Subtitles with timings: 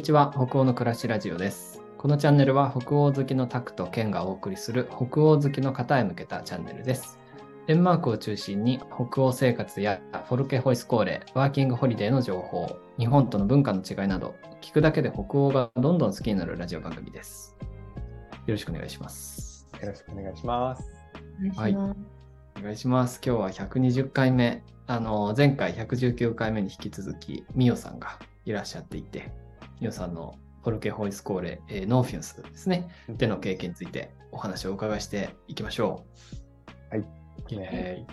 [0.00, 7.18] にちは北欧の暮らしラジオですこのチャンネルは北欧好きのタクとケンがお送りする北欧好きの方へ向けたチャンネルです
[7.66, 17.54] デンマークを中心に北欧生活やフォルケホイスコーレ、ワーキングホリデーの情報、日本との文化の違いなど、聞くだけで北欧がどんどん好きになるラジオ番組です。
[17.60, 19.68] よろしくお願いします。
[19.82, 20.90] よろしくお願いします。
[21.56, 23.20] はいお願いします。
[23.22, 24.64] 今日は120回目。
[24.86, 29.30] あの、前回119回目に引き続き、ミオさんがいらっしゃっていて、
[29.80, 36.04] ミオさんのフォルケホイスコーレ、えーノーフィンスですね、での経験についてお話をお伺いしていきましょ
[36.92, 36.96] う。
[36.96, 37.06] はい。
[37.48, 38.06] イエ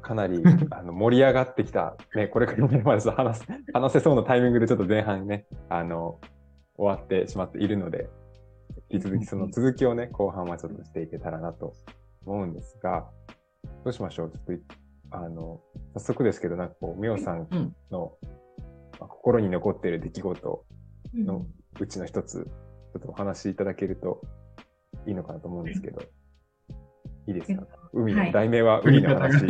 [0.00, 6.18] かなり あの盛り上がってきた、ね、これからねまず話す話せそうなタイミングでちょっと前半ね、あの、
[6.76, 8.08] 終わってしまっているので、
[8.88, 11.74] 引き続きその続きをね、後半はちょっとしていけたらなと
[12.24, 13.10] 思うんですが、
[13.84, 14.30] どうしましょう？
[14.30, 14.62] ちょっと、
[15.10, 15.60] あの、
[15.94, 17.46] 早速ですけど、なんかこう、みおさん。
[17.90, 18.16] の、
[18.98, 20.77] まあ心に残っている出来事うん
[21.14, 21.46] の
[21.80, 24.22] うちの一つ、ちょっとお話しいただけると
[25.06, 26.00] いいのかなと思うんですけど、
[27.26, 27.66] いいですか？
[27.92, 28.32] 海の、はい。
[28.32, 29.46] 題名は海の話。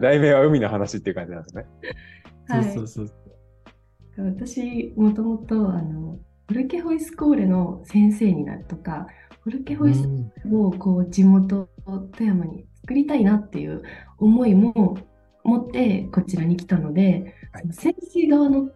[0.00, 1.66] 題名は海の話っていう感じなんですね。
[2.48, 2.64] はい。
[2.74, 3.14] そうそうそう。
[4.24, 6.18] 私、もともと、あの、
[6.48, 9.06] フルケホイスコーレの先生になるとか、
[9.42, 13.82] フルケホイスうんをこう地元富山に作りたいなっていう
[14.18, 14.98] 思いも
[15.44, 17.62] 持ってこちらに来たので、はい。
[17.62, 18.70] その先生側の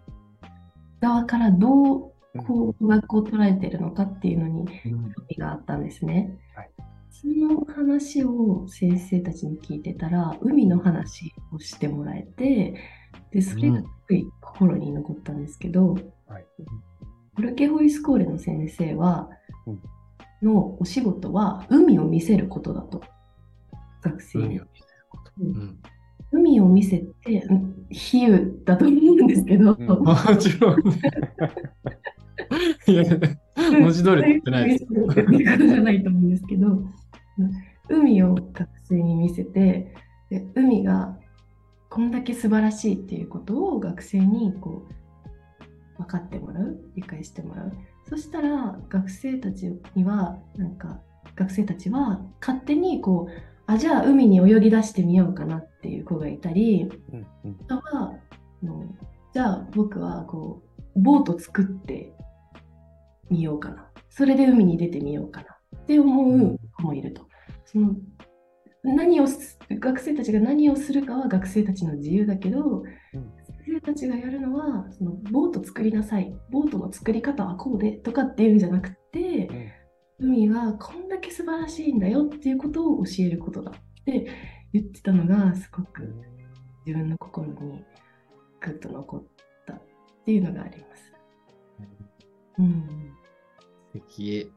[1.03, 5.13] 側からどううんこう学校を捉えてるのかっていうのにうん。
[5.13, 6.39] 興味があったんですね。
[6.55, 6.71] はい。
[7.11, 12.75] その話を先生たちに聞いてたら、海の話をしてもらえて、
[13.31, 15.95] でそれがすごい心に残ったんですけど、
[16.27, 16.47] はい。
[17.37, 19.29] フルケホイスコーレの先生は、
[19.67, 19.83] うん。
[20.43, 23.03] のお仕事は海を見せることだと。
[24.01, 24.59] 学生に。
[25.39, 25.79] うん
[26.33, 31.01] 海を見せて、うん比喩だと思うんですけど、うん もちろんね。
[32.87, 33.05] いや、
[33.81, 34.87] 文字通り言ってないです。
[34.89, 36.83] じゃないと思うんですけど、
[37.89, 39.95] 海を学生に見せて、
[40.31, 41.19] で海が
[41.91, 44.87] こんだけ素晴らしいっていうことを学生にこ
[45.99, 47.73] う分かってもらう、理解してもらう。
[48.09, 51.01] そしたら学生たちには、なんか
[51.37, 57.83] 学生たちは勝手にこう、あ、じゃあ海に泳ぎ出してみようかなっていう子がいたり、うんうんあとは、
[58.63, 58.85] あの
[59.33, 60.63] じゃあ僕はこ
[60.95, 62.13] うボート作って
[63.31, 63.89] みようかな。
[64.11, 65.47] それで海に出てみようかな
[65.77, 67.27] って思う子もいると。
[67.65, 67.97] その
[68.85, 72.83] 何をす学生たちが何をするかは学生たちの自由だけど、
[73.15, 73.33] うん
[73.65, 79.42] 学生たちがやるのはそのボート作りなさい、ボートの作り方はこうでとかっていうんじゃなくて、
[80.23, 84.27] 海はこんだけ素晴らしいんだよっていうことを教えることだって
[84.73, 86.15] 言ってたのがすごく
[86.87, 87.85] 自分の心に
[88.61, 89.25] グッと残っ
[89.67, 89.83] たっ
[90.25, 91.13] ていうのがあります。
[92.59, 93.13] うん。
[93.93, 94.53] 素敵。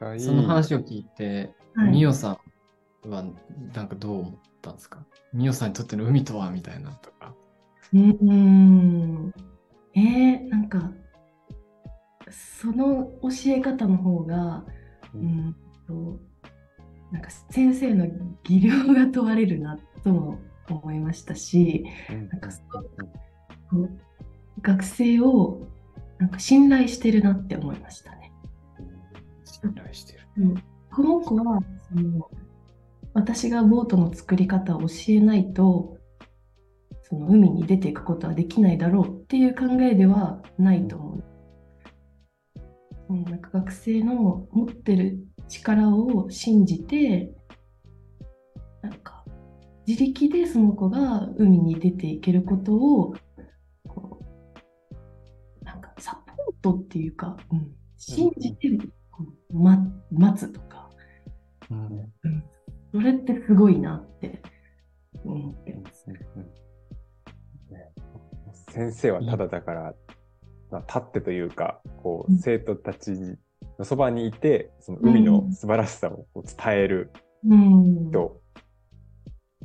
[0.00, 0.20] うん。
[0.20, 2.38] その話を聞いて、はいミオさ
[3.04, 3.24] んは
[3.72, 5.04] なんかどう思ったんですか？
[5.32, 7.34] ミオさんにとっての海とはみたいなとか。
[7.92, 9.34] うーん。
[9.94, 10.92] えー、なんか、
[12.32, 14.64] その教え方の方が、
[15.14, 16.20] ううんんと、
[17.10, 18.06] なんか先生の
[18.44, 22.50] 技量が問われるなとも思いましたし、うんなんか
[24.62, 25.66] 学生を
[26.18, 28.32] なんか信頼してるなって思いましたね。
[29.44, 30.18] 信頼してる。
[30.38, 30.62] うん
[30.92, 32.28] この子はその
[33.14, 35.96] 私がボートの作り方を教えないと
[37.04, 41.24] その海に出ていくことはできないだろうっていう考えではないと思う。
[43.10, 47.32] うん、なんか学生の持ってる力を信じて
[48.82, 49.24] なんか
[49.86, 53.14] 自力でその子が海に出ていけることを
[53.88, 54.20] こ
[55.60, 58.70] うなんかサポートっていうか、うん、信じて
[59.52, 60.88] 待つとか、
[61.70, 62.12] うん。
[62.92, 64.40] それってすごいなって
[65.24, 66.06] 思ってます。
[68.70, 69.94] 先生はただだから、まあ、
[70.78, 73.12] 立ってというか、こう、うん生徒たち
[73.78, 77.10] のそばにいて、その海の素晴らしさを伝える
[77.46, 78.10] うん。
[78.10, 78.40] と、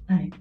[0.07, 0.31] はい。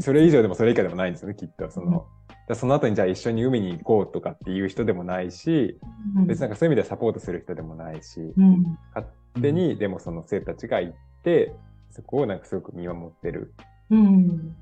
[0.00, 1.70] それ以上でもそれ以下でもないんですよね、きっと。
[1.70, 2.06] その、だか
[2.48, 5.78] らその後にじゃあ一緒に海に行こうとかっていう人でもないし、
[6.16, 8.64] うん別になんかそういう意味ではサポートする人でもないし、うん。
[8.94, 9.06] 勝
[9.40, 11.54] 手にでもその生徒たちが行って、
[11.90, 13.54] そこをなんかすごく見守ってる。
[13.90, 13.98] うん。
[13.98, 14.56] うんうんうん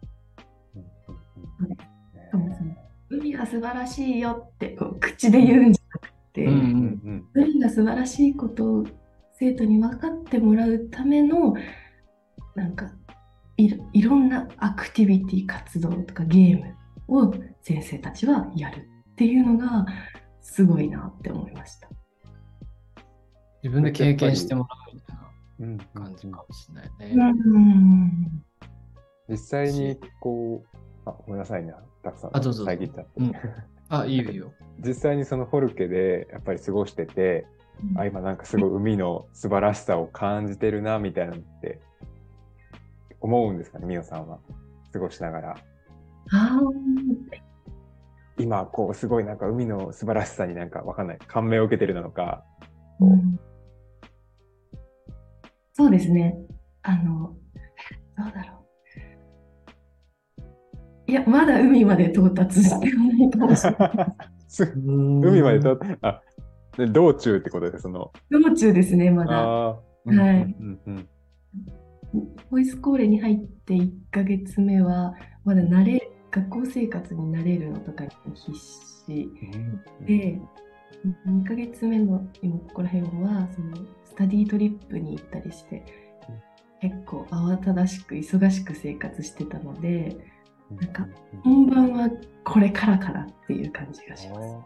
[2.28, 2.74] しかもその
[3.10, 8.86] 海が素晴らしいよってこう口で言うんじゃなくて、うんうんうん海が素晴らしいことを
[9.38, 11.54] 生徒に分かってもらうための
[12.54, 12.90] なんか
[13.56, 16.74] いろいろんなアクティビティ活動とかゲーム
[17.08, 17.32] を
[17.62, 19.86] 先生たちはやるっていうのが
[20.40, 21.88] すごいなって思いました。
[23.62, 25.16] 自分で経験してもらうみたい
[25.60, 27.32] うんな感じかもしれないね。
[27.46, 28.42] うん
[29.28, 30.78] 実際にこう、
[31.08, 31.72] あ、ごめんなさいね、
[32.02, 33.10] たくさんあどうぞ遮っちゃって。
[33.16, 33.32] うん
[33.90, 34.52] あ、いいよいいよ。
[34.80, 37.46] 実際にそのフォルケでやっぱり過ごしてて、
[37.96, 41.80] あ、今なんかすごい海の素晴らしさを感じてるな、みたいなのって
[43.20, 44.38] 思うんですかね、ミオさんは。
[44.92, 45.56] 過ごしながら。
[46.32, 46.60] あ
[48.38, 51.18] 今、こう、すごいなんか海の素晴らしさになんかわかんない。
[51.26, 52.44] 感銘を受けてるなのか。
[53.00, 53.40] ーうん
[55.78, 56.36] そうですね。
[56.82, 57.36] あの、
[58.16, 58.57] どうだろう。
[61.08, 64.14] いや、まだ海まで到達してはないかもしれない。
[64.46, 66.20] す海までと、あ、
[66.76, 69.32] で道中ってことで、その、道中ですね、まだ。
[69.32, 70.56] ああ、はい。
[70.60, 71.08] うんうん
[72.50, 75.14] ボイスコーレに入って1ヶ月目は、
[75.44, 78.88] まだ慣れ、学校生活に慣れるのとかに必死。
[79.08, 80.40] うんで、
[81.26, 85.84] 2ヶ月目の今ここら辺は、そのスタディートリップに行ったりして、
[86.80, 90.16] 結構慌ただしく忙しく生活してたので、
[90.70, 91.06] なんか
[91.42, 92.10] 本番は
[92.44, 94.56] これからからっていう感じがします。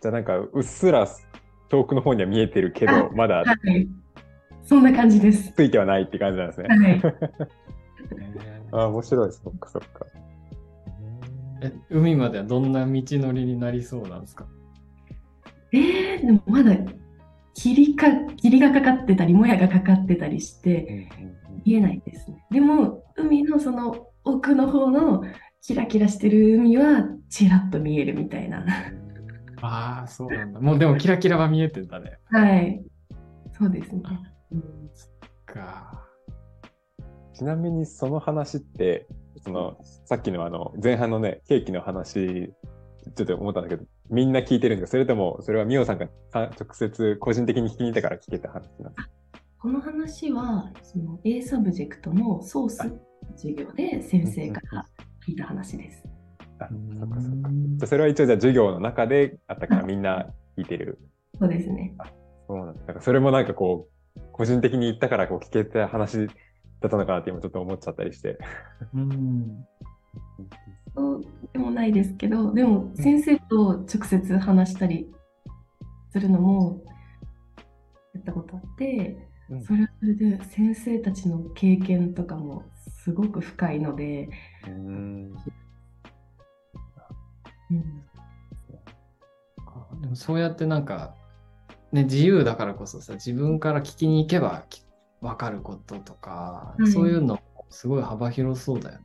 [0.00, 1.06] じゃあなんかうっすら
[1.68, 3.88] 遠くの方には見えてるけど、まだはい。
[4.64, 5.52] そんな感じです。
[5.52, 6.68] ついてはないって感じなんですね。
[6.68, 7.02] はい。
[8.72, 9.32] あ あ、面白い。
[9.32, 10.06] そっかそっか。
[11.62, 14.46] え海まではどんな道のりになりそうなんですか？
[15.72, 16.72] えー、でもまだ
[17.54, 21.08] 霧か霧がかかってたり、もやがかかってたりして、
[21.64, 22.44] 見えないですね。
[22.50, 25.22] でも、海のその奥の方の
[25.62, 28.66] キラキラしてる海はちらっと見えるみたいな。
[29.62, 30.60] ああ、そうなんだ。
[30.60, 32.18] もうでもキラキラは見えてんだね。
[32.26, 32.84] はい。
[33.52, 34.02] そうですね。
[34.92, 35.10] そっ
[35.46, 36.06] か。
[37.32, 39.06] ちなみにその話って、
[39.42, 42.52] そのさっきのあの前半のね、ケーキの話、
[43.14, 43.84] ちょっと思ったんだけど、
[44.14, 49.10] みんな聞いてるんですかそれとも、それはミオさんがか直接個人的に聞きに行ったから聞けた話なんですか？
[49.58, 52.76] この話は、その A サブジェクトのソース
[53.36, 54.86] 授業で先生から
[55.26, 56.04] 聞いた話です。
[56.60, 57.50] あ、そっかそっか。
[57.50, 60.26] じゃあそれは一応じゃあ授業の中であったからみんな
[60.56, 60.98] 聞いてる。
[61.38, 61.96] そうですね。
[62.46, 62.94] そうなんだ。
[62.94, 66.32] かそれもなんかこう、個人的に言ったからこう聞けた話だ
[66.86, 68.38] ったのかなって今ちょっと思っちゃったりして。
[68.94, 69.64] うん。
[71.52, 75.12] でもないですけど、でも先生と直接話したり
[76.12, 76.82] するのも
[78.14, 82.64] やったことあって、うんそれはそれで先生たちの経験とかも
[83.02, 84.30] すごく深いので、
[84.66, 84.74] うーん。
[87.70, 88.04] うん
[89.66, 91.14] あでもそうやってなんか、
[91.92, 94.84] ね、自由だからこそさ、自分から聞きに行けばき
[95.20, 99.04] 分かることとか、はいそういうのすごい幅広そうだよね。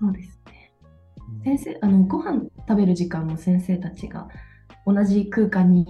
[0.00, 0.53] そうですね。
[1.44, 4.28] 先生、あのご飯食べる時間も先生たちが
[4.86, 5.86] 同じ空間に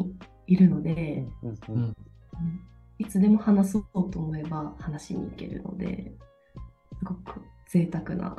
[0.46, 1.94] いるので、うんううんん
[2.98, 6.12] いつでも話そうと思えば話しに行けるので、
[6.98, 8.36] すごく贅沢な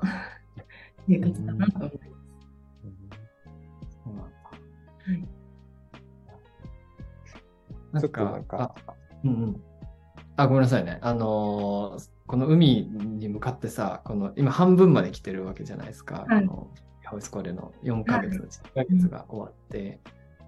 [1.07, 2.00] 生活だなと思います。
[4.03, 4.25] そうなんだ
[5.06, 5.27] はい
[7.92, 8.94] なんちょっとなんか、かあ、
[9.24, 9.62] うんうん。
[10.38, 11.00] あ、ごめんなさいね。
[11.01, 16.25] あのーこの海に向かってさ、この今半分まで来てるわけじゃないですか。
[16.28, 20.00] はいこのハウスコレの4ヶ月のうち2ヶ月が終わって、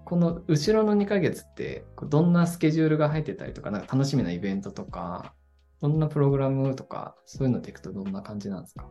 [0.04, 5.34] この後ろの2ヶ月ってどんなスケジュールが入ってたりとか、なんか楽しみなイベントとか、
[5.80, 8.90] どんなプログラムとか、そういうのっていくとどんな感じなんですか？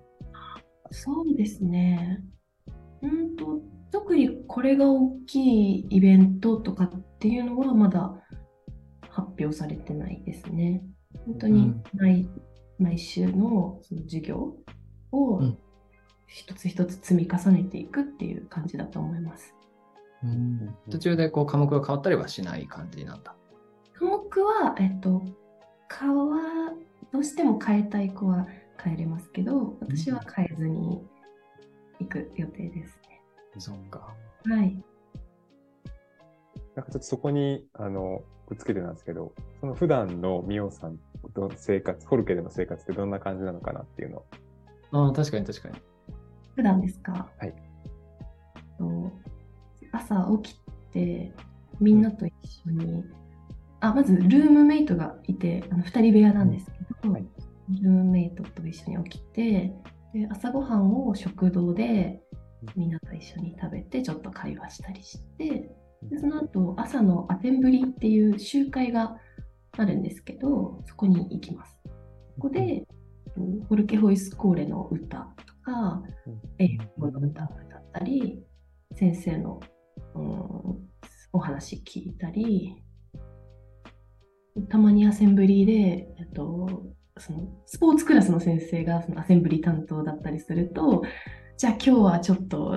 [0.91, 2.23] そうですね。
[3.01, 8.13] うんと、特にこれが大きいイベントとかっていうのはまだ
[9.09, 10.83] 発表されてないですね。
[11.25, 12.29] 本当にうん毎,、
[12.79, 14.55] 毎週のその授業
[15.11, 15.57] をうん
[16.27, 19.55] 一つ一つ積み重ねていくっていう感じだと思います。
[20.89, 23.35] 途中でこう科目が変わったりはしない感じなんだ。
[23.93, 25.23] 科目は、えっと、
[25.89, 26.37] 変わ、
[27.11, 28.47] どうしても変えたい子は
[28.83, 31.01] 変えれますけど、私は変えずに
[31.99, 33.21] 行く予定ですね。
[33.57, 34.13] そっか。
[34.45, 34.83] はい。
[36.75, 40.99] なんかちょっとそこに、あの、くっつけてなんですけど、その普段のミオさん
[41.35, 44.25] の生活、フォルケでの生活ってどんな感じなのかなっていうのを。
[44.91, 45.75] ああ、確かに確かに。
[46.57, 47.29] 普段ですか？
[47.39, 47.53] はい。
[48.79, 49.11] と
[49.91, 50.59] 朝起き
[50.91, 51.31] て、
[51.79, 52.33] みんなと一
[52.67, 53.03] 緒に、
[53.79, 56.71] あ、まずルームメイトがいて、あの2人部屋なんですけ
[57.07, 57.27] ど、はい。
[57.69, 59.71] ルームメイトと一緒に起きて、
[60.13, 62.23] で朝ごはんを食堂で
[62.75, 65.75] みんなと一緒に食べて、ちょっと会話したりして、
[66.09, 69.17] でその後、朝のアテンブリっていう集会が
[69.73, 71.77] あるんですけど、そこに行きます。
[72.39, 72.87] ここで、
[73.35, 76.01] フォルケホイスコーレの歌とか、
[76.59, 78.41] 英語の歌を歌ったり
[78.95, 79.59] 先生の、
[80.15, 80.23] うん、
[81.33, 82.81] お話聞いたり、
[84.69, 86.83] たまにアセンブリで、えっと、
[87.17, 91.03] そのスポーツクラスの先生がそのアセンブリ担当だったりすると、
[91.57, 92.73] じゃあ今日はちょっと、う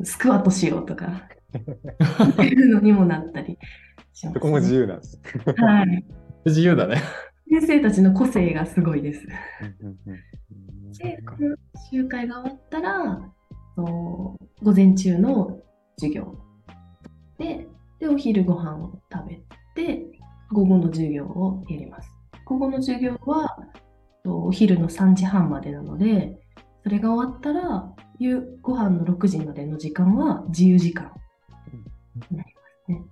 [0.00, 1.28] んスクワットしようとか、
[2.42, 3.58] いうのにもなったり
[4.14, 5.20] します、 そこも自由なんです。
[5.58, 6.04] はい。
[6.46, 7.02] 自由だね。
[7.50, 9.26] 先生たちの個性がすごいです。
[10.98, 11.56] で、この
[11.90, 13.32] 集会が終わったら、
[13.76, 14.38] 午
[14.74, 15.60] 前中の
[15.96, 16.34] 授業
[17.38, 17.66] で、
[17.98, 19.40] で、お昼ご飯を食べ
[19.74, 20.06] て、
[20.50, 22.10] 午後の授業をやります。
[22.44, 23.56] 午後の授業は、
[24.24, 26.38] とお昼の3時半までなので、
[26.82, 31.12] それが終わったら、夕ご飯の6時までの時間は自由時間
[32.30, 33.02] になりますね。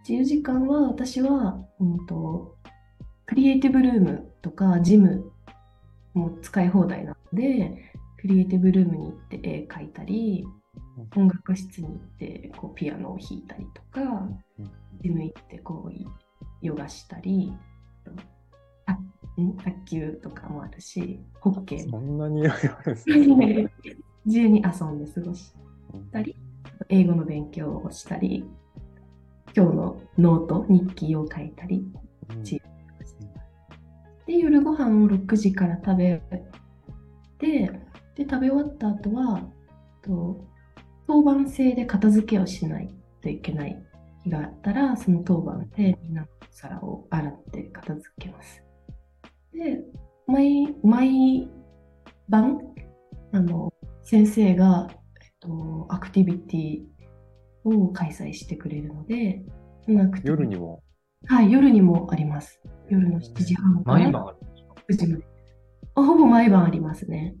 [0.00, 2.56] 自由時間は私は、うんと、
[3.26, 5.32] クリエイティブルームとかジム
[6.18, 10.46] も使い放題なので、クリエイティブルームに行って絵描いたり、
[11.16, 14.02] 音楽室に行ってこうピアノを弾いたりとか、
[14.58, 14.70] うん。
[15.00, 17.52] ジム行ってこうヨガしたり、
[19.36, 21.88] 卓球とかもあるし、ホッケー。
[21.88, 22.42] もそんなに。
[24.24, 25.54] 自由に遊んで過ごし
[26.12, 26.36] たり、
[26.88, 28.44] 英語の勉強をしたり、
[29.56, 31.86] 今日のノート、日記を書いたり、
[32.30, 32.44] うん
[34.28, 36.22] で、夜ご飯を6時から食べ
[37.38, 37.72] て、
[38.14, 39.50] で、食べ終わった後は、
[40.02, 40.44] と
[41.06, 43.82] 当番制で片付けをしないといけない
[44.22, 48.62] 日があったら、その当番でみんなの皿を洗って片付けます。
[49.54, 49.82] で、
[50.26, 51.48] 毎、毎
[52.28, 52.60] 晩、
[53.32, 56.82] あの、先生が、えっと、アクティビティ
[57.64, 59.42] を開催してくれるので、
[60.22, 60.82] 夜にも。
[61.26, 62.60] はい、夜にもあります。
[62.88, 64.36] 夜の7時半から毎晩ある。
[64.90, 65.24] 9時まで。
[65.94, 67.34] あほぼ毎晩ありますね。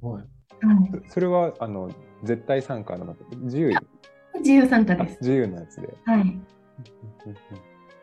[0.00, 0.66] はい。
[0.66, 1.90] はい、そそれは、あの、
[2.22, 3.72] 絶対参加の、自由、
[4.40, 5.18] 自由参加あです。
[5.20, 5.94] 自由なやつで。
[6.04, 6.40] はい。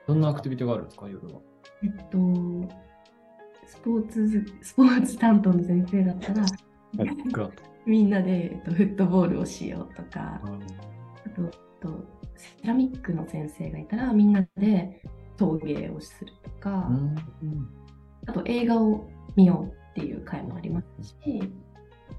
[0.07, 1.41] どんなアクティビティがあるんですか、夜は。
[1.84, 2.17] えっと、
[3.65, 6.46] スポーツず、スポーツ担当の先生だったら、
[7.31, 7.51] が
[7.86, 15.01] みんなで、えっと、フットボールをしようとか、あと、えっとセラミックの先生がいたら、みんなで
[15.38, 17.15] 陶芸をするとか、うん
[18.29, 21.41] あと映画を見ようっていう会もありますし、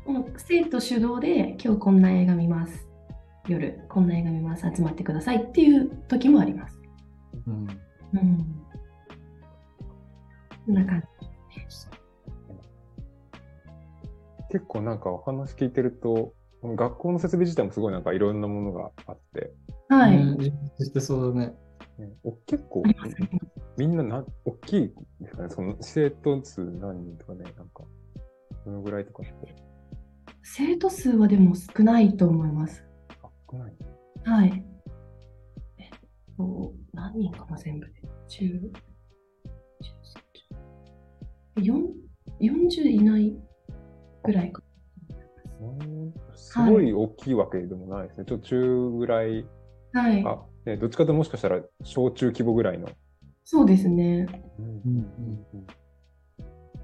[0.07, 2.89] もう生徒主導で今日こんな映画見ます。
[3.47, 4.67] 夜こんな映画見ます。
[4.75, 6.81] 集まってくださいっていう時もあります。
[7.47, 7.69] うん
[8.15, 8.65] うん。
[10.67, 11.07] こんな感じ。
[14.51, 16.33] 結構なんかお話聞いてると、
[16.63, 19.53] 学校の設備自体もすごいなんかいろんなものがあって、
[19.91, 20.19] はい。
[20.39, 21.55] 実してそうだね。
[21.99, 22.83] ねお結構
[23.79, 27.85] みんなな大きいですかね、その生徒数何人とかね、なんか、
[28.65, 29.55] どのぐらいとかって。
[30.43, 32.85] 生徒数はでも少ないと思います。
[33.23, 33.77] あ、少ない。
[34.25, 34.65] はい。
[35.79, 35.89] えっ
[36.37, 37.93] と、何人かな、全部で。
[38.29, 38.73] 10、
[41.57, 42.09] 10 4
[42.41, 43.37] 40いない
[44.25, 44.63] ぐらいか。
[45.61, 48.25] うんすごい大きいわけでもないですね。
[48.27, 49.47] ちょっと中ぐらい
[49.93, 50.25] はい。
[50.77, 52.89] どっちかというともしかしたら小中規模ぐらいの。
[53.45, 54.27] そうですね。
[54.59, 55.47] うん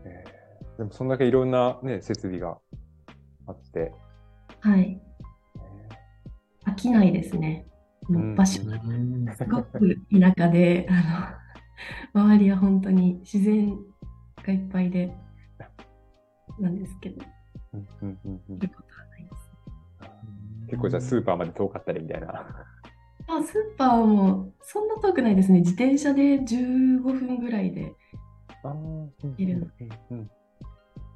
[0.04, 0.34] えー
[0.78, 2.58] でもそんだけいろんな、ね、設備が
[3.46, 3.92] あって、
[4.60, 5.00] はい。
[5.56, 7.66] え飽きないですね。
[8.08, 11.38] うん場所うんすごく田舎で、 あ
[12.14, 13.78] の、周りは本当に自然
[14.44, 15.14] がいっぱいで、
[16.58, 17.22] なんですけど。
[20.68, 22.66] 結構じゃあスーパーまで遠かったりみたいな。
[23.26, 25.60] あ、スーパーもそんな遠くないですね。
[25.60, 27.94] 自転車で15分ぐらいで。
[28.62, 29.66] あーうんいるの
[30.10, 30.30] うんうん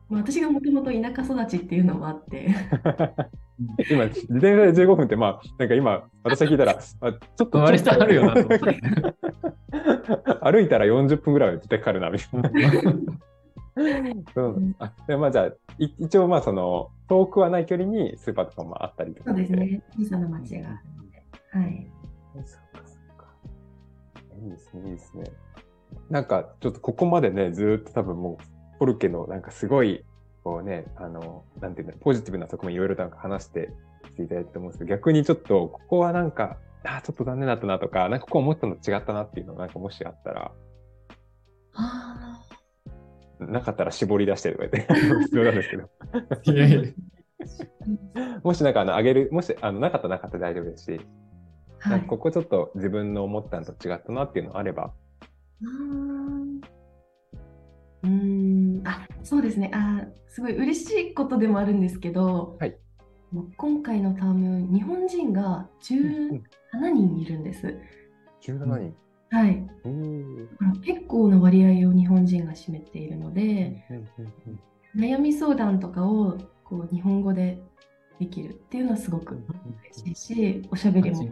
[0.09, 2.49] まあ、私がもともと田舎育ちっていうのもあって、
[3.91, 7.59] 今、自転車で15分って、まあ、なんか今、私が聞いたら、 あちょっと。
[7.59, 8.81] 割とあるよなと思って。
[10.41, 12.51] 歩いたら40分ぐらいは絶対かかるな、みたいな。
[14.35, 15.47] うんあでまあじゃあ、
[15.79, 21.23] い一応、まあ、その、遠くはない距離にスーパーとかもあったりとかそうですね、小さな町があるので。
[21.51, 21.98] はい。
[22.35, 23.27] そっかそっか。
[24.43, 25.25] いいですね、いいですね。
[26.11, 30.05] なんか、ちょっとここまでね、ずーっと多分もう、ポルケのなんかすごい、
[30.45, 33.71] こうね、あの、なんていうんだポジティブな側面いろいろなんか話して
[34.05, 40.53] きていただいたと思うんですけど、逆にちょっと、ここはなんか、あーちょっと残念だったなとか、なんかここ思ったの違ったなっていうのなんかもしあったら、
[41.75, 42.41] あ
[43.41, 44.93] なかったら絞り出してとか言って、
[45.25, 45.89] 必要なんですけど、
[46.53, 46.83] いやいや。
[48.43, 51.05] もしなんかあの、あげる、もし、あの、なかったらなかったで大丈夫ですし、あ、
[51.81, 52.01] はい。
[52.03, 54.93] ここちょっと自分の思ったのと違ったなっていうのあれば、
[58.03, 59.71] うーん、あ、そうですね。
[59.75, 62.77] あー、すごい嬉しいことでもあるんですけど、はい
[63.59, 66.41] 今回のターム、日本人が17
[66.73, 67.79] 人いるんです。
[68.41, 68.95] 17人。
[69.31, 69.67] はい。
[70.83, 73.85] 結構な割合を日本人が占めているので、
[74.97, 77.61] 悩み相談とかをこう日本語で
[78.19, 79.39] できるっていうのはすごく
[80.05, 81.31] 嬉しいし、おしゃべりも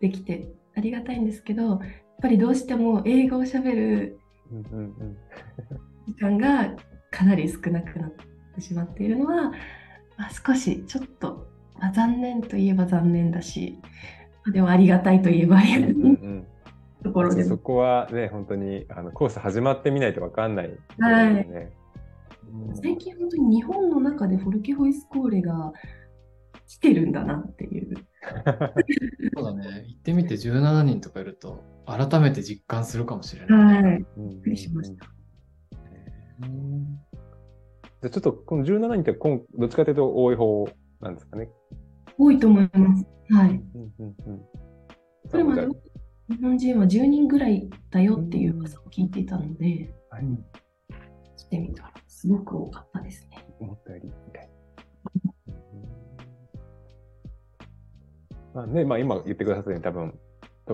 [0.00, 1.80] できてありがたいんですけど、やっ
[2.22, 4.18] ぱりどうしても英語をしゃべる
[6.06, 6.74] 時間が
[7.10, 8.12] かなり少なくなっ
[8.54, 9.50] てしまっているのは、
[10.16, 13.78] まあ、少しちょっと、まあ、残念といえば残念だし、
[14.44, 16.46] まあでもありがたいといえばありがたいうんうん
[17.02, 21.72] ところでそこはね、本当にあのコース始まってみないと分かんないところですね。
[22.74, 25.72] 最近本当に日本の中でフォルケホイスコーレが
[26.66, 28.05] 来てるんだなっていう。
[29.36, 29.84] そうだね。
[29.86, 33.82] 行ってみて17人とかいると、改めて実感するかもしれない。
[33.82, 34.06] はい。
[34.16, 35.06] びっくりしました。
[36.42, 36.98] うん
[38.02, 40.68] じゃあちょっとこの17人ってこんどっちかというと多い方
[41.00, 41.48] なんですかね？
[42.18, 43.06] 多いと思います。
[43.30, 43.50] はい。
[43.50, 44.42] うんうんうん
[45.28, 45.66] それまで
[46.28, 50.24] 日本人は10人ぐらいだよっていう噂を聞いていたので、はい
[51.36, 53.46] 来てみたらすごく多かったですね。
[53.60, 54.50] 思ったよりみたい
[58.56, 58.66] な。
[58.66, 60.18] まあね、まあ今言ってくださったように多分、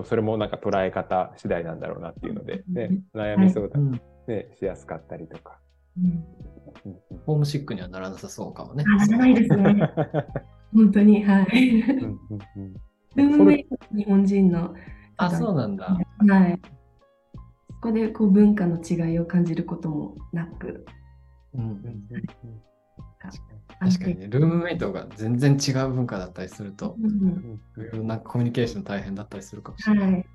[0.05, 5.59] それもなんか捉え方次第なんだろうなっていうので、ね、悩み相談、うんねしやすかったりとか。
[5.97, 8.83] うん、うんうんホームシックにはならなさそうかもね。
[8.99, 9.91] あ、じゃないですね。
[10.73, 11.81] 本当に、はい。
[11.81, 12.19] うんうん
[12.55, 12.73] うん
[13.15, 14.73] ルームメイト日本人の
[15.17, 15.85] あ、そうなんだ。
[15.85, 16.59] はい。
[17.69, 20.85] そこでこう文化の違いを感じることもなく、
[21.53, 22.72] うんうんうん
[23.25, 30.11] うん確かにね、ルームメイトが全然違う文化だったりすると、うんうんいろんかコミュニケーション大変だったりするかもしれない。
[30.11, 30.25] はい。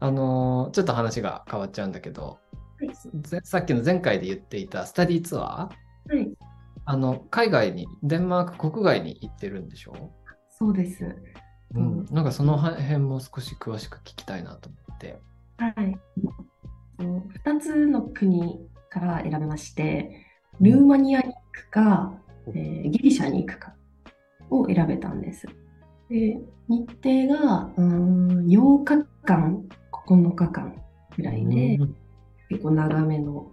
[0.00, 2.38] あのーちょっと話が変わっちゃうんだけど、
[2.80, 2.88] はい
[3.28, 6.28] ぜさっきの前回で言っていたスタディツアー、はい、
[6.86, 10.10] あの海外に、デンマーク国外に行ってるんでしょ？
[10.48, 11.04] そうです。
[11.74, 15.20] うん、なんかその辺も少し詳しく聞きたいなと思って。
[15.58, 15.96] はい。
[17.60, 20.26] そう2つの国から選べまして、
[20.60, 22.14] ルーマニアに行くか、
[22.48, 23.74] えーギリシャに行くか
[24.50, 25.46] を選べたんです。
[26.08, 30.74] で日程がうーん8日間、9日間
[31.16, 31.96] ぐらいで、うん。
[32.48, 33.52] 結構長めの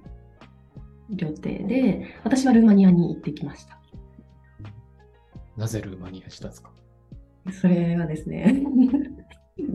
[1.12, 3.80] 旅程で、私はルーマニアに行ってきました。
[5.56, 6.72] なぜルーマニアしたんですか？
[7.62, 8.64] それはですね、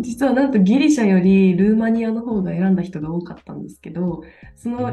[0.01, 4.23] 実はなんとギリシャよりルーマニアの方が選んだ人が多かったんですけど、
[4.57, 4.93] そのが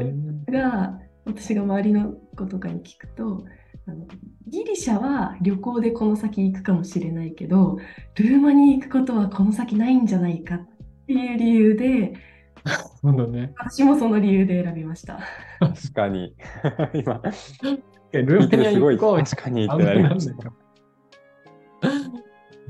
[1.24, 3.44] 私が周りの子とかに聞くと
[3.86, 4.06] あの
[4.48, 7.78] ギリシャは旅行でこの先行くかもしれないけど
[8.16, 10.68] ルーマニアに行くことはこの先ないんじゃないかっ
[11.06, 12.14] ていう理由で
[13.02, 13.52] ほんとね。
[13.58, 15.18] 私もその理由で選びました。
[15.60, 16.34] 確かに。
[16.94, 17.20] 今、
[18.12, 20.48] えル見ててすごい、こう確かにってなりました。
[20.48, 20.52] へ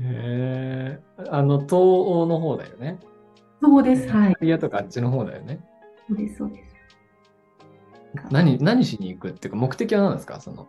[0.01, 0.40] え
[1.33, 2.99] あの、東欧の方だよね。
[3.61, 4.49] そうです、はいイ。
[4.49, 5.63] タとかあっちの方だよね。
[6.09, 6.75] そうです、そうです。
[8.29, 10.41] 何、何しに行くっていうか、目的は何ですか？
[10.41, 10.67] その、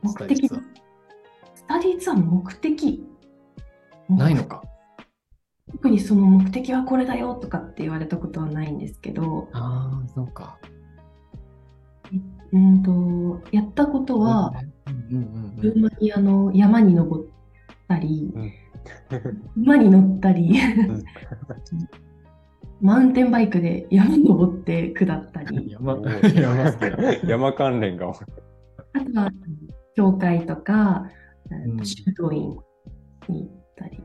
[0.00, 0.48] 目的？
[0.48, 0.56] ス
[1.68, 3.06] タディツアーツアーの目的？
[4.08, 4.62] ないのか。
[5.70, 10.58] 特にその目的はこれだよとかって言われたことはないんですけど、ああ、そうか。
[12.52, 14.54] うんとやったことは、
[14.86, 17.28] うんうんうんルーマニアの山に登っ
[17.88, 18.52] たり、うん
[19.56, 21.04] 馬に乗ったり、ん
[22.82, 25.46] マウンテンバイクで山登って下ったうん。
[25.46, 25.98] り、山、
[27.24, 28.16] 山関連が多い。
[28.94, 29.30] あとは
[29.94, 31.08] 教会とか、
[31.50, 32.56] うん修道院
[33.28, 34.02] に行ったり、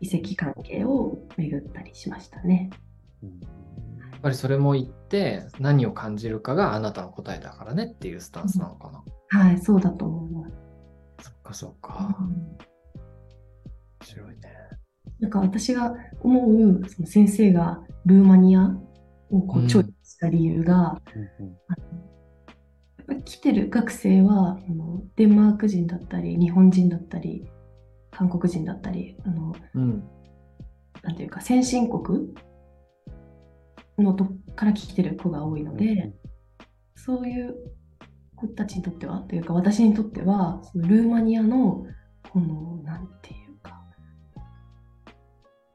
[0.00, 2.70] 遺跡関係を巡ったりしましたね。
[3.22, 3.28] や
[4.16, 9.02] っぱりそれも言って、何を感じるかがあなたの答えだからねっていうスタンスなのかな。
[9.28, 10.54] はい、そうだと思います。
[11.24, 12.16] そっかそっか。
[12.20, 12.77] うん面
[14.02, 14.40] 白いね。
[15.20, 18.76] なんか私が思うその先生がルーマニア
[19.30, 21.56] をこううんチョイスした理由が、うんうん
[23.24, 27.48] 来てる学生はあのデンマーク人だったり日本人だったり
[28.10, 30.04] 韓国人だったりあのうん。
[31.02, 32.34] なんていうか先進国
[33.98, 36.12] のとから来てる子が多いので、
[36.94, 37.54] そういう
[38.36, 41.84] 子たちにとってはというか私にとってはそのルーマニアの
[42.30, 43.37] このなんていうか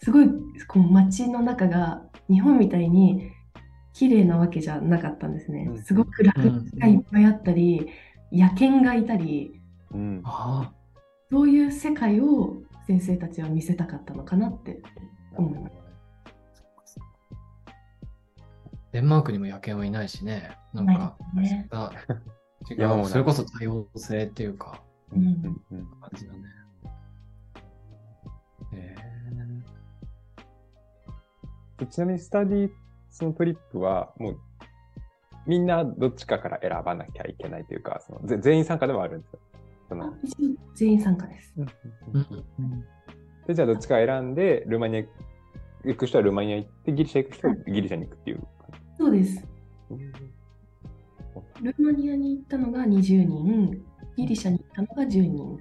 [0.03, 0.27] すごい
[0.67, 3.31] この街の中が日本みたいに
[3.93, 5.83] 綺麗なわけじゃなかったんですねうん。
[5.83, 7.87] すごく落書きがいっぱいあったり、
[8.31, 9.61] 野犬がいたり
[9.93, 10.73] うんあ
[11.31, 14.81] そういう世界を先生たちは見せたかったのかなって
[15.37, 15.75] 思います。
[18.91, 20.57] デンマークにも野犬はいないしね。
[20.73, 21.67] なんか、ね
[23.07, 25.25] それこそ多様性っていうか、うん
[25.71, 26.39] うん感じだね。
[31.89, 32.69] ちなみにスタディ
[33.09, 34.39] そのトリップはもう
[35.45, 39.39] みんなどっちかから選ばなきゃいけないというか、そのぜ全員参加ではあるんですよ。
[39.89, 40.13] その
[40.75, 41.53] 全員参加です。
[41.57, 41.65] ー
[42.59, 42.83] うん
[43.45, 45.03] でじゃあどっちか選んで、ルーマニア
[45.85, 48.47] 行く人はルーマニア行って、ギリシャ行く人はギリシャに行くっていう。
[48.97, 49.45] そうです。
[51.61, 53.83] ルーマニアに行ったのが20人、
[54.15, 55.59] ギリシャに行ったのが10人。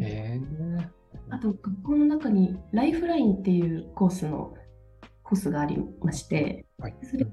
[0.00, 4.54] えーあと、学校の中にライフラインっていうコースの
[5.32, 7.32] コースがありまして、はいそれと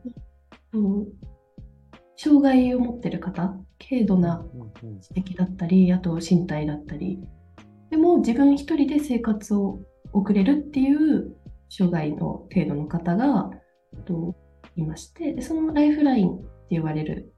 [2.15, 7.19] 障害を持ってる方、軽度なうんうん知的だったり、あと身体だったり、
[7.89, 9.81] でも自分一人で生活を
[10.13, 11.35] 送れるっていう
[11.69, 13.49] 障害の程度の方が
[14.05, 14.33] と
[14.77, 17.33] いまして、でそのライフラインって言われる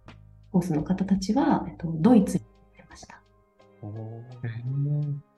[0.51, 3.21] コースの方たちは、えっと、ドイツに行ってました。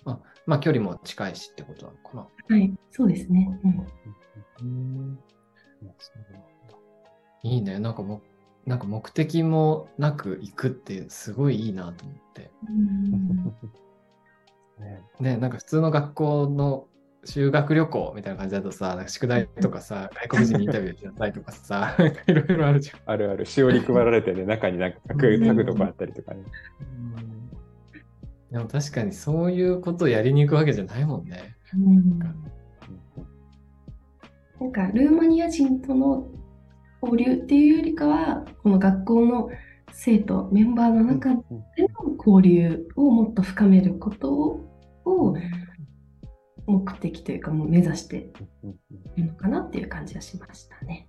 [0.05, 2.55] あまあ、距離も近いしってことなのかな。
[2.57, 3.47] はい、そうですね。
[3.63, 4.22] うんそ
[4.61, 5.21] うなんだ
[7.43, 7.79] いいね。
[7.79, 8.21] なんかも
[8.65, 12.51] なんか目的もなく行くってすごいいいなと思って。
[14.79, 16.87] ねね、なんか普通の学校の
[17.25, 21.95] 修学旅行みたいな感じだとさ、なんか宿題とかさ、外国人にインタビューしなさいとかさ、
[22.27, 22.99] いろいろあるじゃん。
[23.05, 26.43] あるある、しおり配られてね、中になんか書くうん書くとこあったりとかね。
[28.51, 31.55] でも確かにそういうことをやりに行くわけじゃないもんね。
[31.75, 32.19] うん
[34.63, 36.29] なんかルーマニア人との
[37.01, 39.49] 交流っていうよりかは、この学校の
[39.91, 44.69] 生徒、メンバーの中での交流をもっと深めることを
[45.05, 45.35] を
[46.65, 48.31] 目的というか、もう目指して
[49.17, 51.07] いるのかなっていう感じがしましたね。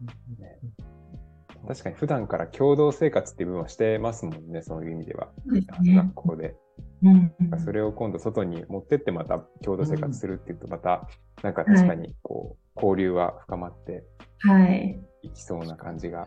[1.68, 5.28] 確かに普段から共同生活っていう部分はしてますもんね、そういう意味では。
[5.46, 6.14] ですね学。
[6.14, 6.56] 校で。
[7.04, 7.60] うん。
[7.60, 11.08] それを今度外に持ってってまた共同生活するっていうとまた
[11.42, 14.04] なんか確かにこう交流は深まって
[14.40, 15.00] はい。
[15.22, 16.26] いきそうな感じが。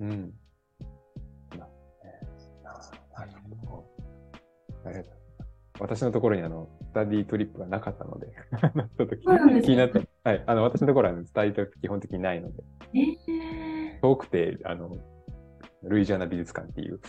[0.00, 0.32] うん。
[5.82, 8.28] 私のところにあの、スタディトリップがなかったので、
[8.96, 9.16] ちょっと
[9.62, 12.62] 気になって、はい、あの、私のところは、ね、スタディトリップ基本的にないので、
[12.94, 14.96] えー、遠くて、あの、
[15.84, 17.00] ルイジアナ美術館っていう、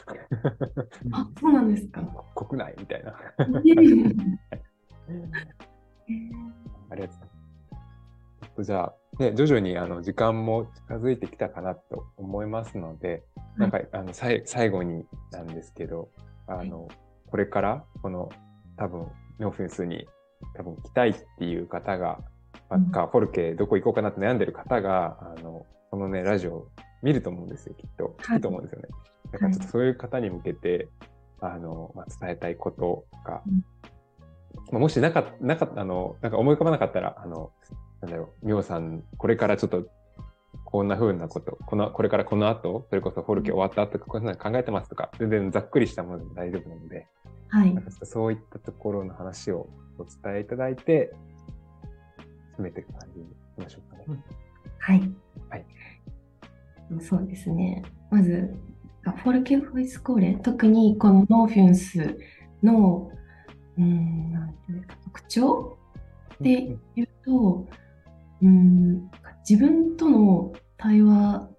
[1.12, 2.02] あ、そうなんですか。
[2.36, 3.16] 国内みたいな。
[3.40, 4.16] えー
[6.90, 7.34] ありがとうございます。
[8.44, 13.24] えっとじゃあ、ね、徐々にあの時間も近づいてきたかなと思いますので、
[13.58, 16.10] なんかあのさい最後になんですけど、
[16.48, 16.88] あの
[17.30, 18.30] これからこの
[18.78, 19.08] 多分
[19.40, 20.08] ノーフェンスに
[20.56, 22.20] 多分来たいっていう方が、
[22.70, 26.68] まあうんかフォルケどこ行こうかなって悩んでる方が、あのこのね、ラジオを
[27.04, 28.16] 見ると思うんですよ、きっと。
[28.20, 28.88] 聞くと思うんですよね。
[29.32, 30.88] だからちょっとそういう方に向けて、
[31.40, 33.64] あの、まあ、伝えたいこととか、うん
[34.72, 37.52] まあ、もしなかなかあの、なんか思い浮かばなかったら、あの、
[38.02, 39.86] なんだろう、みょうさん、これからちょっと、
[40.66, 47.08] こんな風なこと、この、これからこの後、それこそフォルケ終わった後、こんなの考えてますとか、全然ざっくりしたものでも大丈夫なので、
[47.50, 51.14] はいそういったところの話をお伝えいただいて、
[52.56, 54.24] 進めていく感じにしましょうかね。
[54.80, 55.00] はい。
[55.50, 55.66] はい
[57.02, 57.84] そうですね。
[58.10, 58.56] まず、
[59.04, 62.18] フォルケフォイスコーレ、特にこのノーフュンス
[62.62, 63.10] の、
[63.78, 65.78] うん、なんていうか特徴
[66.40, 67.68] で言うと、
[68.42, 69.10] うん、
[69.48, 71.50] 自分との対話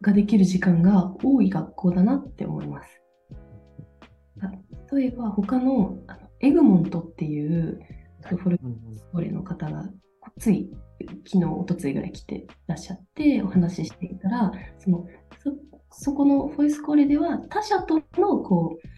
[0.00, 3.02] ができる時間が多い学校だなって思います。
[4.92, 7.80] 例えば、他のあのエグモントっていう
[8.24, 9.88] フォルケ・フォイスコーレの方が
[10.38, 10.70] つい
[11.26, 15.06] 昨日、おとついぐらい来てらっしゃってお話ししていたら、その
[15.90, 18.88] そこのフォイスコーレでは他者とのこう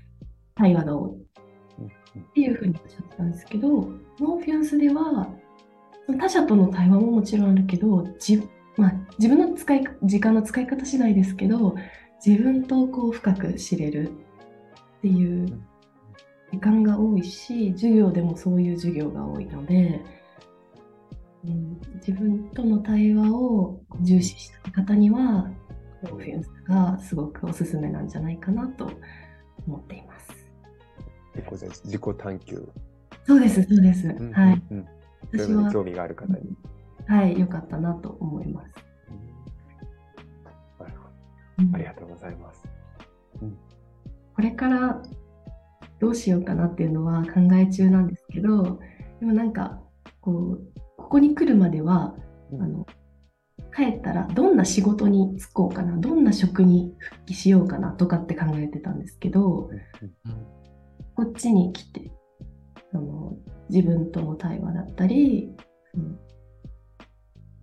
[0.54, 5.28] 対話が多いっていうふうにおっしゃったんですけど、ノーフィアンスでは
[6.18, 8.42] 他者との対話ももちろんあるけど、じ
[8.76, 11.74] まあ、自分の使い時間の使い方次第ですけど、
[12.24, 14.10] 自分とこう深く知れる
[14.98, 15.46] っていう
[16.52, 20.00] 時間が多いし、授業でもそういう授業が多いので、
[21.44, 25.50] うん、自分との対話を重視したい方には、
[26.02, 28.90] ノーフィアンスがすごくおすすめなんじゃないかなと
[29.66, 30.28] 思っています。
[31.84, 32.68] 自己探求。
[33.26, 34.08] そうです、そうです。
[34.08, 34.62] うんはい。
[34.70, 34.88] うんうん
[35.36, 36.56] そういうの私はに興味がある方に。
[37.06, 38.74] はい、良かったなと思います。
[41.74, 42.62] ありがとうございます。
[44.34, 45.02] これから
[45.98, 48.78] どうしようかなっていうのは考え中なんですけど、
[49.20, 49.80] でもなんか、
[50.20, 50.77] こう、
[51.08, 52.14] ここに来るまでは、
[52.52, 52.62] うん。
[52.62, 52.86] あの、
[53.74, 59.70] 帰ったらどんな仕事に就こうかなどんな職に復帰しようかなとかって考えてたんですけど
[61.14, 62.10] こっちに来て
[62.92, 63.36] その
[63.70, 65.54] 自分との対話だったり、
[65.94, 66.18] うん。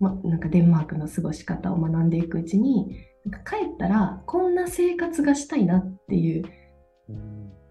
[0.00, 6.44] ま、なんかデンマークの過ごし方を学んでいくうちになんか帰ったらこんな生活がしたいなっていう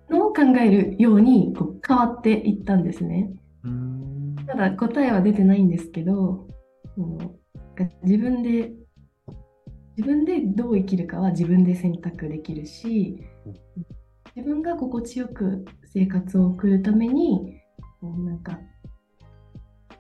[0.10, 3.32] のを考えるようにこう変わっていったんですね。
[4.48, 6.48] ただ答えは出てないんですけど、
[8.04, 8.72] 自分で
[9.98, 13.18] 自分でどう生きるかは自分で選択できるし
[14.36, 17.62] 自分が心地よく生活を送るために
[18.02, 18.60] なんか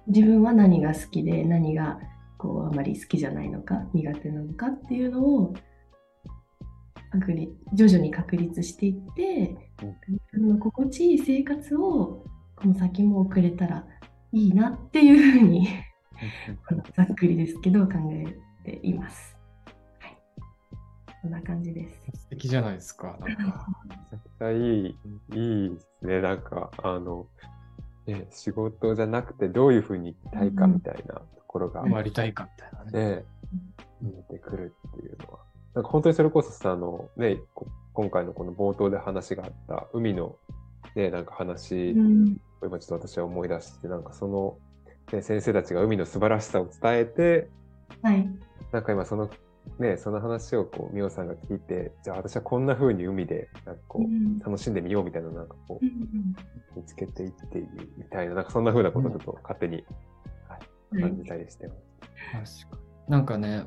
[0.07, 1.99] 自分は何が好きで何が
[2.37, 5.53] こうあまり好きじゃないのか苦手なのかっていうのを
[7.11, 12.25] 確立徐々に確立していって、自分の心地いい生活を
[12.57, 13.85] この先も送れたら
[14.35, 15.69] いいなっていうふうに
[16.93, 18.37] ざっくりですけど考え
[18.69, 19.37] ています。
[19.99, 20.17] はい。
[21.21, 22.11] こんな感じです。
[22.19, 23.17] 素敵じゃないですか。
[23.21, 23.65] なんか。
[24.11, 24.97] 絶対いい、
[25.33, 26.21] いいですね。
[26.21, 27.27] なんか、あの、
[28.07, 33.15] ね、仕事じゃなくてどういうふうに生きたいかみたいなところが、うん、りたいかみたいなね。
[33.15, 33.23] ね
[34.01, 35.39] 見えてくるっていうのは。
[35.75, 35.83] なん。
[35.85, 37.39] か本当にそれこそさ、あの、ね、
[37.93, 40.35] 今回のこの冒頭で話があった海の
[40.95, 41.91] ね、なんか話
[42.61, 44.57] を今ちょっと私は思い出して、なんかその、
[45.11, 47.49] ね、先生たちが海の素晴らしさを伝えて、
[48.01, 48.27] はい、
[48.71, 49.29] なんか今その、
[49.79, 55.85] ね、その話をこう、美桜さんが聞いて、じゃあ私はこんな風に海で、なんかこう、楽しんでみようみたいな、なんかこう、
[56.77, 59.83] 見つけていっているみたいな、なんかそんな風なことをちょっと勝手に、
[60.47, 60.57] は
[60.97, 62.65] い、感じたりしてます。
[62.65, 63.11] 確かに。
[63.11, 63.65] なんかね、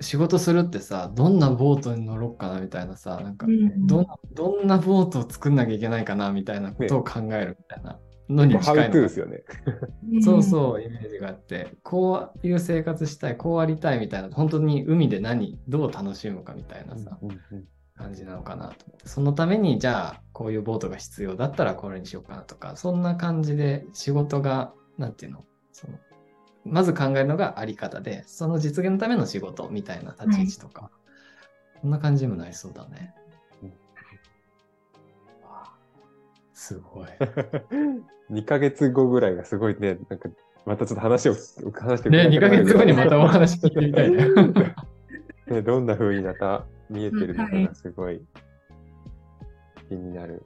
[0.00, 3.46] 仕事するってさ、どんなボートに乗ろうかなみたいなさ、なんか
[3.78, 8.94] どん、どんなボートを作んなきゃいけないかなみたいなことを考えるみたいなのに近いの。
[8.94, 9.44] ですよね。
[10.22, 17.18] そうそう、イメージがあって、こういう生活したい、こうありたいみたいな、本当に海で何、どう楽しむかみたいなさ、
[17.96, 25.98] 感じなのかなと思って、そのために、じゃあ、こういうボートが必要だったらこれにしようかなとか、そんな感じで仕事が、なんていうの、その
[26.66, 30.90] まず考えるのがあり方で、その実現のための仕事みたいな立ち位置とか、は
[31.76, 33.14] い、こんな感じにもなりそうだね。
[36.56, 37.06] すごい。
[38.32, 40.28] 2ヶ月後ぐらいがすごいね、なんか
[40.64, 44.26] またちょっと話を話してね、2ヶ月後にまたお話聞いてみたい ね。
[45.48, 48.20] ねどんな風にまた見えてるのかがすごい
[49.88, 50.42] 気になる。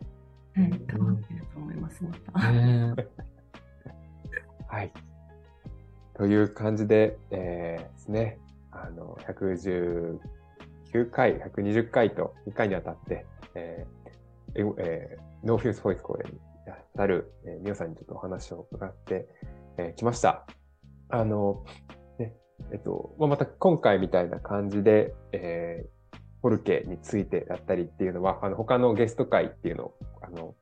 [0.55, 2.33] はい、変わってると思います、また。
[4.69, 4.93] はい。
[6.21, 8.39] という感じで、えー、ですね、
[8.71, 10.19] あの、119
[11.11, 19.29] 回、120回と2回にわたって、えーえー、 Nordfyns højskole にやったる、えー、みおさんにちょっとお話を伺って
[19.79, 20.45] き、えー、ました。
[21.09, 21.65] あの、
[22.19, 22.37] ね、
[22.71, 30.55] えっと、まあ、また今回みたいな感じで、えー、フォルケについてだったりっていうのは、あの、他のゲスト会っていうのを、あの、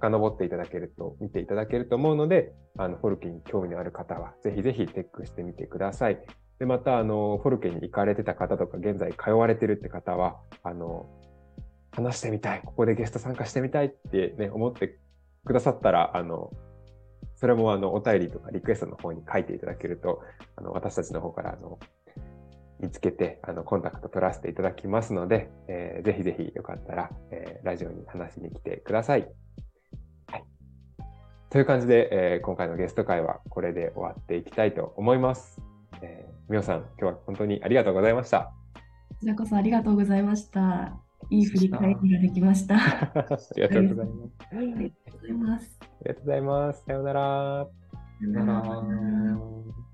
[0.00, 6.20] 遡っていただけると、見ていただけると思うので、あの、フォルケに興味のある方は、ぜひぜひチェックしてみてください。
[6.58, 11.06] で、また、あの、フォルケに行かれてた方とか、現在通われてるって方は、あの、
[11.92, 14.98] 話してみたい、ここでゲスト参加してみたいってね、思って
[15.44, 16.50] くださったら、あの、
[17.36, 20.22] それもあの、お便りとかリクエストの方に書いていただけると、
[20.56, 21.78] あの、私たちの方からあの、
[22.80, 29.28] 見つけて、あの、コンタクト取らせていただきますので、えー、ぜひぜひよかったら、えー、ラジオに話しに来てください。
[31.50, 35.60] という感じで、えー、今回のゲスト会はこれで終わっていきたいと思います。
[36.02, 38.52] えー、みおさん、今日は本当にありがとうございました。
[38.74, 40.96] こちらこそありがとうございました。
[41.30, 42.76] いい振り返りができました。
[42.76, 43.24] あ
[43.56, 44.46] りがとうございます。
[44.50, 45.78] ありがとうございます。
[45.80, 46.84] ありがとうございます。
[46.84, 47.20] さようなら。
[47.64, 49.85] さようなら。